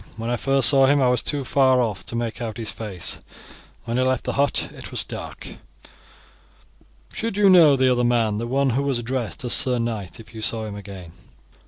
[0.17, 3.19] "When I first saw him I was too far off to make out his face.
[3.85, 5.57] When he left the hut it was dark."
[7.13, 10.33] "Should you know the other man, the one who was addressed as sir knight, if
[10.33, 11.11] you saw him again?"